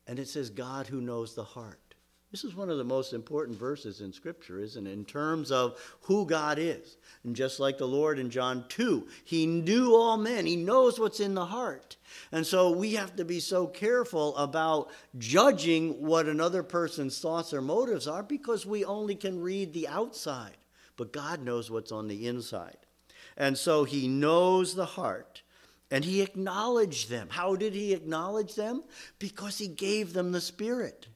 [0.06, 1.85] and it says, God who knows the heart.
[2.32, 4.92] This is one of the most important verses in Scripture, isn't it?
[4.92, 6.96] In terms of who God is.
[7.24, 11.20] And just like the Lord in John 2, He knew all men, He knows what's
[11.20, 11.96] in the heart.
[12.32, 17.62] And so we have to be so careful about judging what another person's thoughts or
[17.62, 20.56] motives are because we only can read the outside.
[20.96, 22.78] But God knows what's on the inside.
[23.36, 25.42] And so He knows the heart.
[25.88, 27.28] And he acknowledged them.
[27.30, 28.82] How did he acknowledge them?
[29.20, 31.06] Because he gave them the Spirit.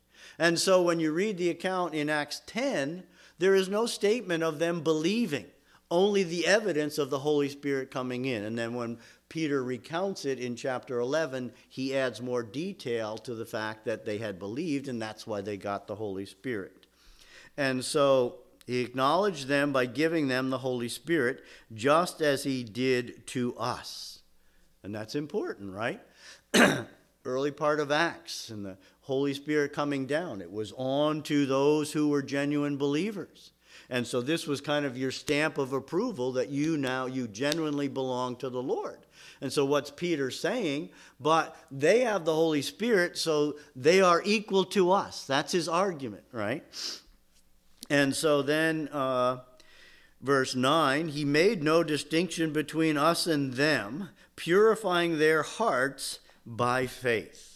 [0.41, 3.03] And so when you read the account in Acts 10,
[3.39, 5.45] there is no statement of them believing,
[5.91, 8.45] only the evidence of the Holy Spirit coming in.
[8.45, 8.97] And then when
[9.29, 14.17] Peter recounts it in chapter 11, he adds more detail to the fact that they
[14.17, 16.87] had believed, and that's why they got the Holy Spirit.
[17.59, 23.27] And so he acknowledged them by giving them the Holy Spirit, just as he did
[23.27, 24.21] to us.
[24.83, 26.01] And that's important, right?
[27.27, 28.79] Early part of Acts and the
[29.11, 30.41] Holy Spirit coming down.
[30.41, 33.51] It was on to those who were genuine believers.
[33.89, 37.89] And so this was kind of your stamp of approval that you now you genuinely
[37.89, 38.99] belong to the Lord.
[39.41, 40.91] And so what's Peter saying?
[41.19, 45.27] But they have the Holy Spirit, so they are equal to us.
[45.27, 46.63] That's his argument, right?
[47.91, 49.39] And so then uh,
[50.21, 57.50] verse 9, he made no distinction between us and them, purifying their hearts by faith.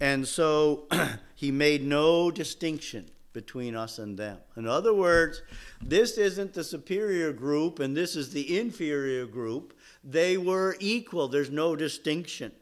[0.00, 0.88] And so
[1.34, 4.38] he made no distinction between us and them.
[4.56, 5.42] In other words,
[5.80, 9.74] this isn't the superior group and this is the inferior group.
[10.04, 12.52] They were equal, there's no distinction.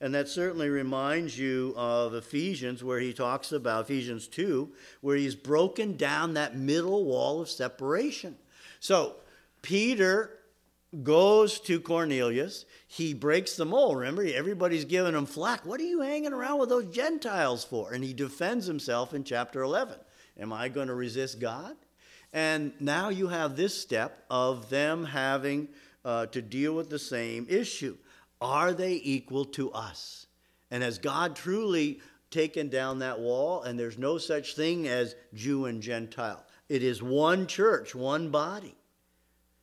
[0.00, 4.70] And that certainly reminds you of Ephesians, where he talks about, Ephesians 2,
[5.00, 8.36] where he's broken down that middle wall of separation.
[8.78, 9.16] So,
[9.60, 10.37] Peter
[11.02, 12.64] goes to Cornelius.
[12.86, 13.98] He breaks the mold.
[13.98, 15.66] Remember, everybody's giving him flack.
[15.66, 17.92] What are you hanging around with those Gentiles for?
[17.92, 19.98] And he defends himself in chapter 11.
[20.38, 21.76] Am I going to resist God?
[22.32, 25.68] And now you have this step of them having
[26.04, 27.96] uh, to deal with the same issue.
[28.40, 30.26] Are they equal to us?
[30.70, 33.62] And has God truly taken down that wall?
[33.62, 36.44] And there's no such thing as Jew and Gentile.
[36.68, 38.77] It is one church, one body.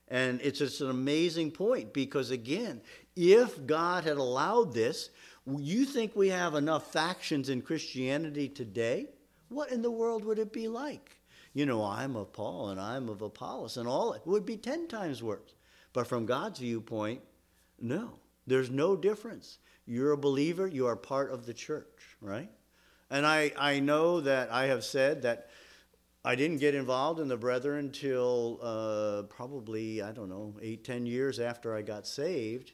[0.08, 2.82] And it's just an amazing point because, again,
[3.16, 5.10] if God had allowed this,
[5.48, 9.08] you think we have enough factions in Christianity today?
[9.50, 11.18] What in the world would it be like?
[11.54, 14.88] You know, I'm of Paul and I'm of Apollos, and all it would be 10
[14.88, 15.56] times worse.
[15.94, 17.22] But from God's viewpoint,
[17.80, 19.60] no, there's no difference.
[19.86, 22.50] You're a believer, you are part of the church, right?
[23.10, 25.50] And I, I know that I have said that
[26.26, 31.06] I didn't get involved in the Brethren until uh, probably, I don't know, eight, ten
[31.06, 32.72] years after I got saved.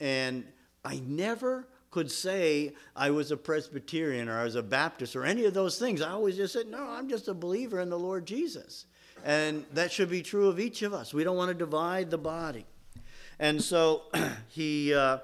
[0.00, 0.44] And
[0.84, 5.44] I never could say I was a Presbyterian or I was a Baptist or any
[5.44, 6.02] of those things.
[6.02, 8.86] I always just said, no, I'm just a believer in the Lord Jesus.
[9.24, 11.14] And that should be true of each of us.
[11.14, 12.66] We don't want to divide the body.
[13.38, 14.02] And so
[14.48, 15.18] he, uh,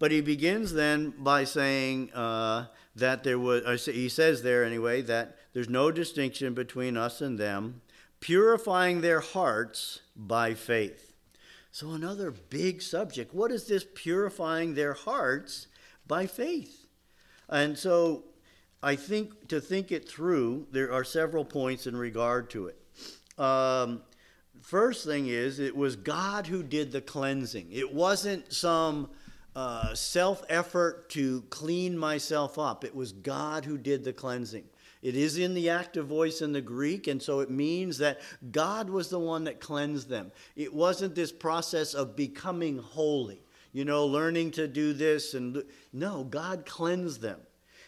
[0.00, 5.36] but he begins then by saying uh, that there was, he says there anyway, that
[5.52, 7.82] there's no distinction between us and them,
[8.20, 11.12] purifying their hearts by faith.
[11.70, 13.34] So, another big subject.
[13.34, 15.68] What is this purifying their hearts
[16.06, 16.86] by faith?
[17.48, 18.24] And so,
[18.82, 22.78] I think to think it through, there are several points in regard to it.
[23.38, 24.02] Um,
[24.60, 27.68] first thing is, it was God who did the cleansing.
[27.70, 29.10] It wasn't some
[29.54, 34.64] uh, self effort to clean myself up, it was God who did the cleansing.
[35.02, 38.20] It is in the active voice in the Greek, and so it means that
[38.52, 40.30] God was the one that cleansed them.
[40.54, 46.22] It wasn't this process of becoming holy, you know, learning to do this and no,
[46.22, 47.40] God cleansed them.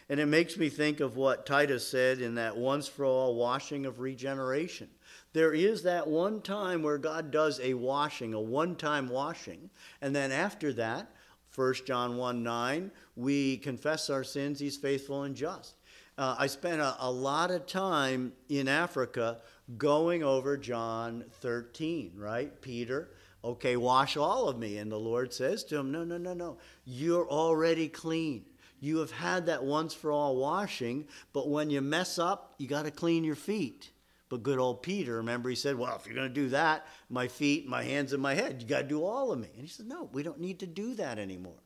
[0.09, 3.85] And it makes me think of what Titus said in that once for all washing
[3.85, 4.89] of regeneration.
[5.33, 9.69] There is that one time where God does a washing, a one time washing,
[10.01, 11.11] and then after that,
[11.55, 15.74] 1 John 1 9, we confess our sins, he's faithful and just.
[16.17, 19.39] Uh, I spent a, a lot of time in Africa
[19.77, 22.61] going over John 13, right?
[22.61, 23.09] Peter,
[23.43, 24.77] okay, wash all of me.
[24.77, 26.57] And the Lord says to him, No, no, no, no.
[26.85, 28.45] You're already clean.
[28.79, 32.85] You have had that once for all washing, but when you mess up, you got
[32.85, 33.91] to clean your feet.
[34.29, 37.27] But good old Peter, remember, he said, Well, if you're going to do that, my
[37.27, 39.49] feet, my hands, and my head, you got to do all of me.
[39.53, 41.64] And he said, No, we don't need to do that anymore.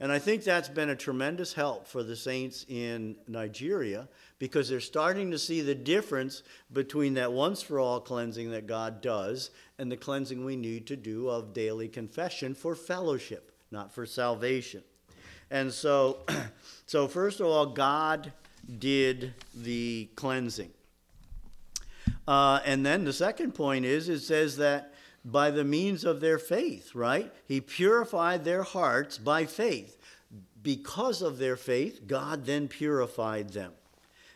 [0.00, 4.80] And I think that's been a tremendous help for the saints in Nigeria because they're
[4.80, 6.42] starting to see the difference
[6.72, 10.96] between that once for all cleansing that God does and the cleansing we need to
[10.96, 14.82] do of daily confession for fellowship, not for salvation.
[15.50, 16.24] And so,
[16.86, 18.32] so first of all, God
[18.78, 20.72] did the cleansing.
[22.26, 24.93] Uh, and then the second point is it says that
[25.24, 27.32] by the means of their faith, right?
[27.46, 29.96] He purified their hearts by faith.
[30.62, 33.72] Because of their faith, God then purified them.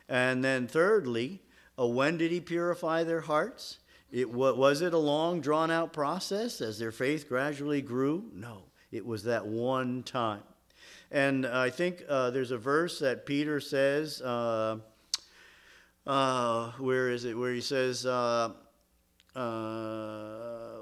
[0.08, 1.42] And then thirdly,
[1.78, 3.78] uh, when did he purify their hearts?
[4.10, 8.24] It was it a long drawn out process as their faith gradually grew?
[8.32, 10.42] No, it was that one time.
[11.10, 14.78] And I think uh, there's a verse that Peter says, uh,
[16.06, 17.36] uh, where is it?
[17.36, 18.52] Where he says, uh,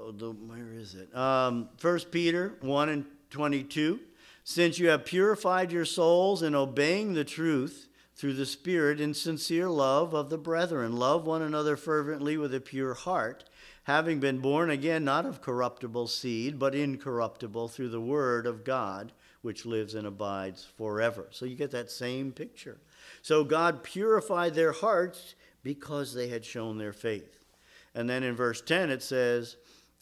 [0.07, 1.15] uh, where is it?
[1.15, 3.99] Um, 1 Peter 1 and 22.
[4.43, 9.69] Since you have purified your souls in obeying the truth through the Spirit in sincere
[9.69, 13.43] love of the brethren, love one another fervently with a pure heart,
[13.83, 19.11] having been born again not of corruptible seed, but incorruptible through the Word of God,
[19.41, 21.27] which lives and abides forever.
[21.31, 22.77] So you get that same picture.
[23.21, 27.43] So God purified their hearts because they had shown their faith.
[27.93, 29.57] And then in verse 10 it says,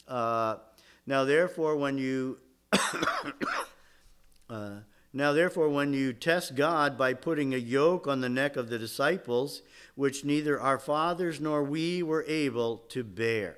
[0.07, 0.57] uh,
[1.05, 2.39] Now therefore, when you.
[4.49, 4.77] uh,
[5.15, 8.77] now, therefore, when you test God by putting a yoke on the neck of the
[8.77, 9.61] disciples,
[9.95, 13.55] which neither our fathers nor we were able to bear.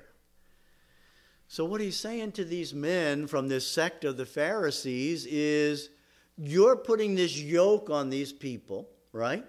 [1.48, 5.88] So, what he's saying to these men from this sect of the Pharisees is
[6.36, 9.44] you're putting this yoke on these people, right?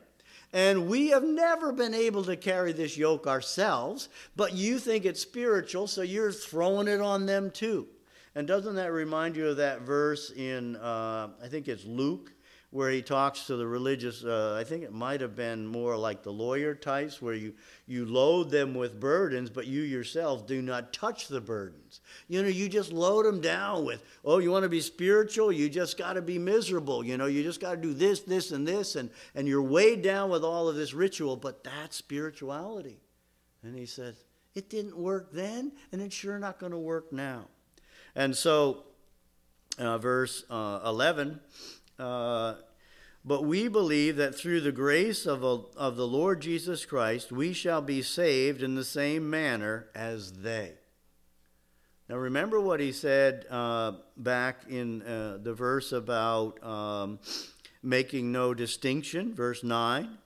[0.52, 5.22] And we have never been able to carry this yoke ourselves, but you think it's
[5.22, 7.88] spiritual, so you're throwing it on them too.
[8.34, 12.32] And doesn't that remind you of that verse in, uh, I think it's Luke,
[12.72, 16.22] where he talks to the religious, uh, I think it might have been more like
[16.22, 17.54] the lawyer types, where you,
[17.88, 22.00] you load them with burdens, but you yourself do not touch the burdens.
[22.28, 25.52] You know, you just load them down with, oh, you want to be spiritual?
[25.52, 27.04] You just got to be miserable.
[27.04, 30.04] You know, you just got to do this, this, and this, and, and you're weighed
[30.04, 33.00] down with all of this ritual, but that's spirituality.
[33.64, 37.48] And he says, it didn't work then, and it's sure not going to work now.
[38.16, 38.84] And so,
[39.80, 41.40] uh, verse uh, 11
[42.00, 42.56] uh,
[43.26, 47.54] but we believe that through the grace of, a, of the Lord Jesus Christ, we
[47.54, 50.74] shall be saved in the same manner as they.
[52.08, 57.20] Now, remember what he said uh, back in uh, the verse about um,
[57.84, 60.18] making no distinction, verse 9,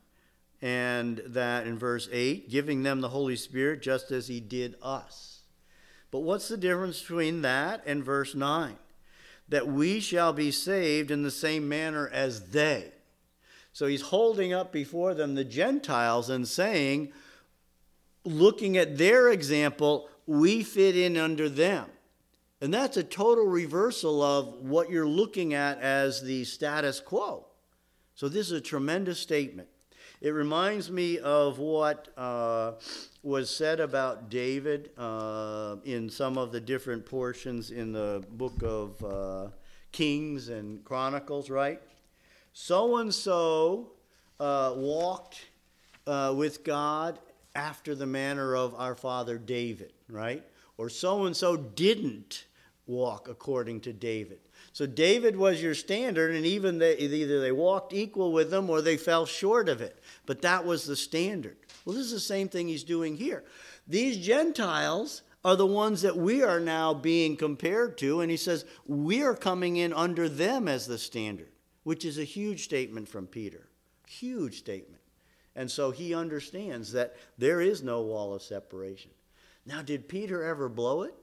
[0.61, 5.41] and that in verse 8, giving them the Holy Spirit just as he did us.
[6.09, 8.77] But what's the difference between that and verse 9?
[9.53, 12.91] That we shall be saved in the same manner as they.
[13.71, 17.13] So he's holding up before them the Gentiles and saying,
[18.23, 21.85] looking at their example, we fit in under them.
[22.61, 27.45] And that's a total reversal of what you're looking at as the status quo.
[28.15, 29.67] So this is a tremendous statement.
[30.23, 32.75] It reminds me of what uh,
[33.23, 39.03] was said about David uh, in some of the different portions in the book of
[39.03, 39.49] uh,
[39.91, 41.81] Kings and Chronicles, right?
[42.53, 43.91] So and so
[44.39, 45.45] walked
[46.07, 47.19] uh, with God
[47.53, 50.45] after the manner of our father David, right?
[50.77, 52.45] Or so and so didn't
[52.87, 54.39] walk according to David.
[54.73, 58.81] So David was your standard, and even they, either they walked equal with them or
[58.81, 59.99] they fell short of it.
[60.25, 61.57] But that was the standard.
[61.85, 63.43] Well, this is the same thing he's doing here.
[63.87, 68.65] These Gentiles are the ones that we are now being compared to, and he says
[68.87, 71.51] we are coming in under them as the standard,
[71.83, 73.67] which is a huge statement from Peter.
[74.07, 75.01] Huge statement.
[75.55, 79.11] And so he understands that there is no wall of separation.
[79.67, 81.13] Now, did Peter ever blow it?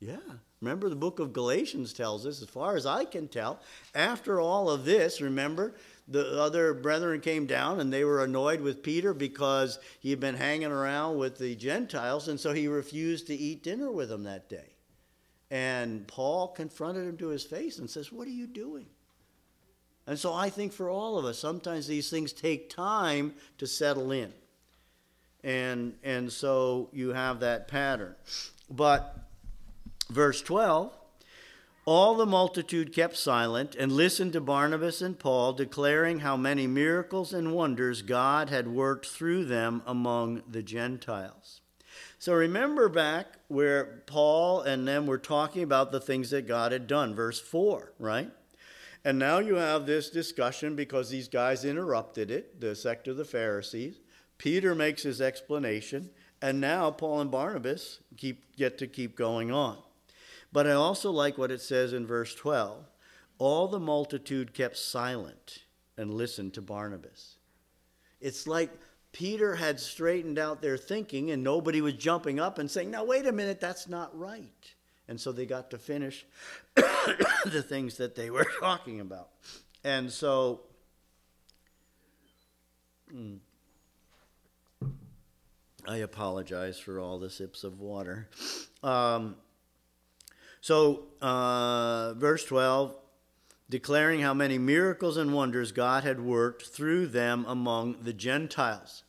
[0.00, 0.16] Yeah.
[0.62, 3.58] Remember, the book of Galatians tells us, as far as I can tell,
[3.96, 5.74] after all of this, remember,
[6.06, 10.36] the other brethren came down and they were annoyed with Peter because he had been
[10.36, 14.48] hanging around with the Gentiles, and so he refused to eat dinner with them that
[14.48, 14.76] day.
[15.50, 18.86] And Paul confronted him to his face and says, What are you doing?
[20.06, 24.12] And so I think for all of us, sometimes these things take time to settle
[24.12, 24.32] in.
[25.42, 28.14] And, and so you have that pattern.
[28.70, 29.21] But
[30.10, 30.92] Verse 12
[31.84, 37.32] All the multitude kept silent and listened to Barnabas and Paul, declaring how many miracles
[37.32, 41.60] and wonders God had worked through them among the Gentiles.
[42.18, 46.86] So remember back where Paul and them were talking about the things that God had
[46.86, 48.30] done, verse 4, right?
[49.04, 53.24] And now you have this discussion because these guys interrupted it, the sect of the
[53.24, 53.98] Pharisees.
[54.38, 59.78] Peter makes his explanation, and now Paul and Barnabas keep, get to keep going on.
[60.52, 62.84] But I also like what it says in verse 12
[63.38, 65.64] all the multitude kept silent
[65.96, 67.38] and listened to Barnabas.
[68.20, 68.70] It's like
[69.10, 73.26] Peter had straightened out their thinking and nobody was jumping up and saying, Now, wait
[73.26, 74.74] a minute, that's not right.
[75.08, 76.24] And so they got to finish
[76.76, 79.30] the things that they were talking about.
[79.82, 80.60] And so,
[83.10, 83.34] hmm,
[85.86, 88.28] I apologize for all the sips of water.
[88.84, 89.34] Um,
[90.62, 92.96] so, uh, verse 12
[93.72, 99.02] declaring how many miracles and wonders God had worked through them among the Gentiles.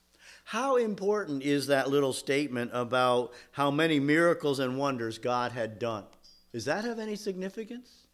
[0.45, 6.05] How important is that little statement about how many miracles and wonders God had done?
[6.53, 8.07] Does that have any significance?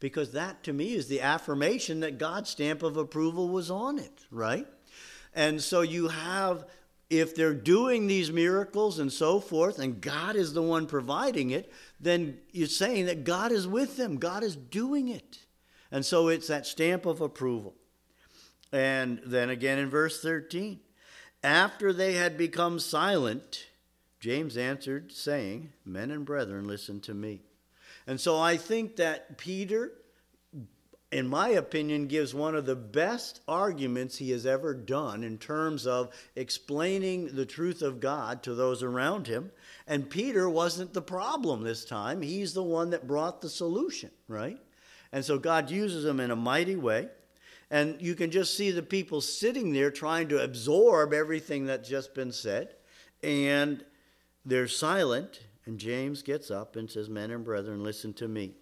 [0.00, 4.26] Because that to me is the affirmation that God's stamp of approval was on it,
[4.32, 4.66] right?
[5.34, 6.64] And so you have,
[7.10, 11.72] if they're doing these miracles and so forth, and God is the one providing it,
[12.04, 15.40] then you're saying that God is with them, God is doing it.
[15.90, 17.74] And so it's that stamp of approval.
[18.72, 20.80] And then again in verse 13,
[21.42, 23.66] after they had become silent,
[24.18, 27.42] James answered, saying, Men and brethren, listen to me.
[28.06, 29.92] And so I think that Peter,
[31.14, 35.86] in my opinion, gives one of the best arguments he has ever done in terms
[35.86, 39.52] of explaining the truth of God to those around him.
[39.86, 44.58] And Peter wasn't the problem this time, he's the one that brought the solution, right?
[45.12, 47.08] And so God uses him in a mighty way.
[47.70, 52.12] And you can just see the people sitting there trying to absorb everything that's just
[52.16, 52.74] been said.
[53.22, 53.84] And
[54.44, 55.42] they're silent.
[55.64, 58.54] And James gets up and says, Men and brethren, listen to me.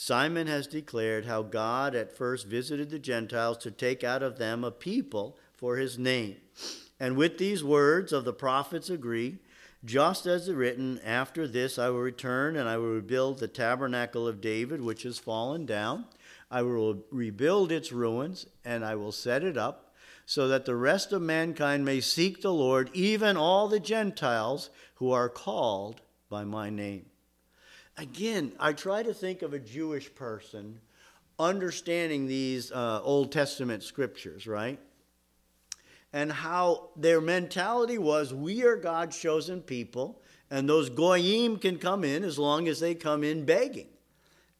[0.00, 4.62] Simon has declared how God at first visited the Gentiles to take out of them
[4.62, 6.36] a people for his name.
[7.00, 9.38] And with these words of the prophets agree,
[9.84, 13.48] just as it is written, after this I will return and I will rebuild the
[13.48, 16.04] tabernacle of David, which has fallen down.
[16.48, 21.12] I will rebuild its ruins and I will set it up, so that the rest
[21.12, 26.70] of mankind may seek the Lord, even all the Gentiles who are called by my
[26.70, 27.06] name.
[27.98, 30.80] Again, I try to think of a Jewish person
[31.38, 34.78] understanding these uh, Old Testament scriptures, right?
[36.12, 40.20] and how their mentality was we are God's chosen people,
[40.50, 43.88] and those goyim can come in as long as they come in begging.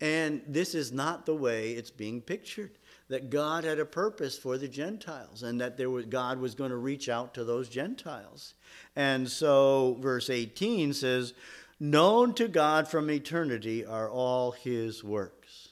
[0.00, 2.72] And this is not the way it's being pictured.
[3.08, 6.70] That God had a purpose for the Gentiles, and that there was, God was going
[6.70, 8.52] to reach out to those Gentiles.
[8.96, 11.32] And so, verse 18 says,
[11.80, 15.68] Known to God from eternity are all his works.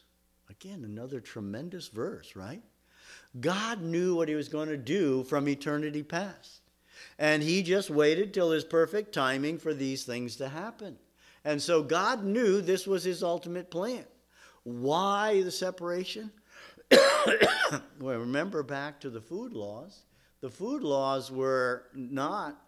[0.49, 2.63] Again, another tremendous verse, right?
[3.41, 6.61] God knew what he was going to do from eternity past.
[7.19, 10.97] And he just waited till his perfect timing for these things to happen.
[11.45, 14.05] And so God knew this was his ultimate plan.
[14.63, 16.31] Why the separation?
[18.01, 20.03] well, remember back to the food laws.
[20.41, 22.61] The food laws were not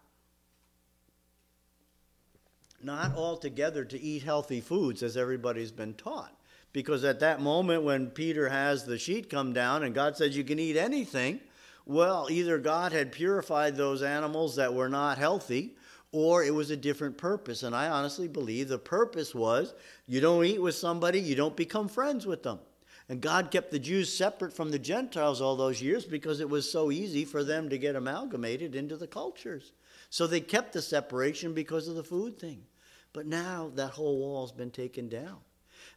[2.83, 6.33] not altogether to eat healthy foods as everybody's been taught.
[6.71, 10.43] Because at that moment, when Peter has the sheet come down and God says you
[10.43, 11.39] can eat anything,
[11.85, 15.75] well, either God had purified those animals that were not healthy,
[16.11, 17.63] or it was a different purpose.
[17.63, 19.73] And I honestly believe the purpose was
[20.07, 22.59] you don't eat with somebody, you don't become friends with them.
[23.09, 26.71] And God kept the Jews separate from the Gentiles all those years because it was
[26.71, 29.71] so easy for them to get amalgamated into the cultures.
[30.11, 32.61] So they kept the separation because of the food thing.
[33.13, 35.37] But now that whole wall's been taken down.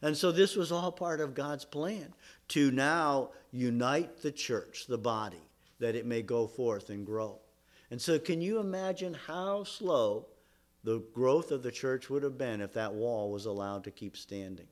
[0.01, 2.13] And so this was all part of God's plan
[2.49, 5.41] to now unite the church, the body,
[5.79, 7.39] that it may go forth and grow.
[7.91, 10.27] And so, can you imagine how slow
[10.83, 14.17] the growth of the church would have been if that wall was allowed to keep
[14.17, 14.67] standing?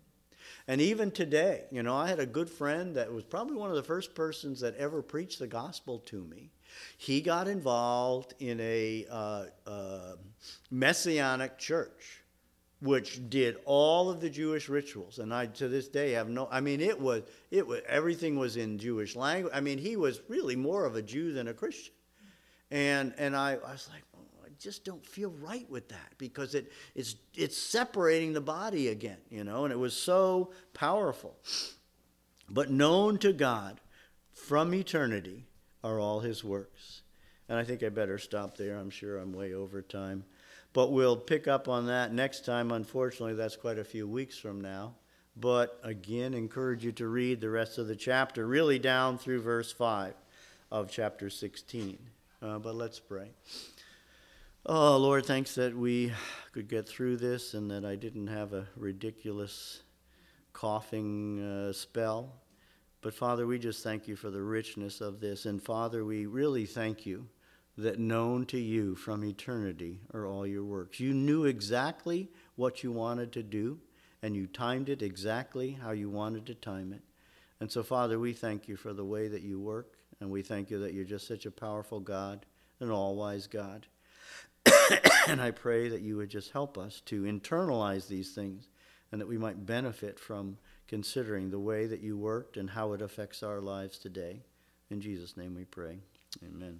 [0.67, 3.75] And even today, you know, I had a good friend that was probably one of
[3.75, 6.51] the first persons that ever preached the gospel to me.
[6.97, 10.15] He got involved in a uh, uh,
[10.71, 12.20] messianic church
[12.81, 15.19] which did all of the Jewish rituals.
[15.19, 17.21] And I, to this day, have no, I mean, it was,
[17.51, 19.53] it was, everything was in Jewish language.
[19.55, 21.93] I mean, he was really more of a Jew than a Christian.
[22.71, 26.55] And, and I, I was like, oh, I just don't feel right with that because
[26.55, 31.35] it, it's, it's separating the body again, you know, and it was so powerful.
[32.49, 33.79] But known to God
[34.33, 35.45] from eternity
[35.83, 37.01] are all his works.
[37.47, 38.77] And I think I better stop there.
[38.77, 40.23] I'm sure I'm way over time.
[40.73, 42.71] But we'll pick up on that next time.
[42.71, 44.95] Unfortunately, that's quite a few weeks from now.
[45.35, 49.71] But again, encourage you to read the rest of the chapter, really down through verse
[49.71, 50.13] 5
[50.71, 51.97] of chapter 16.
[52.41, 53.29] Uh, but let's pray.
[54.65, 56.13] Oh, Lord, thanks that we
[56.51, 59.81] could get through this and that I didn't have a ridiculous
[60.53, 62.33] coughing uh, spell.
[63.01, 65.45] But Father, we just thank you for the richness of this.
[65.45, 67.27] And Father, we really thank you
[67.77, 70.99] that known to you from eternity are all your works.
[70.99, 73.79] You knew exactly what you wanted to do,
[74.21, 77.01] and you timed it exactly how you wanted to time it.
[77.59, 80.69] And so, Father, we thank you for the way that you work, and we thank
[80.69, 82.45] you that you're just such a powerful God,
[82.79, 83.87] an all wise God.
[85.27, 88.69] and I pray that you would just help us to internalize these things
[89.11, 90.57] and that we might benefit from
[90.87, 94.41] considering the way that you worked and how it affects our lives today.
[94.89, 95.99] In Jesus' name we pray.
[96.43, 96.79] Amen.